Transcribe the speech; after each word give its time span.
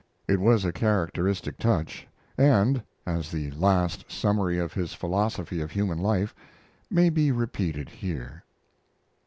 It 0.27 0.39
was 0.39 0.65
a 0.65 0.71
characteristic 0.73 1.59
touch, 1.59 2.07
and, 2.35 2.81
as 3.05 3.29
the 3.29 3.51
last 3.51 4.11
summary 4.11 4.57
of 4.57 4.73
his 4.73 4.95
philosophy 4.95 5.61
of 5.61 5.69
human 5.69 5.99
life, 5.99 6.33
may 6.89 7.11
be 7.11 7.31
repeated 7.31 7.87
here. 7.89 8.43